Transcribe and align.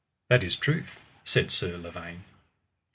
That 0.29 0.43
is 0.43 0.55
truth, 0.55 0.97
said 1.25 1.51
Sir 1.51 1.77
Lavaine. 1.77 2.23